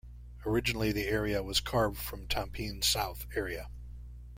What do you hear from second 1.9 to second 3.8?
from Tampines South area.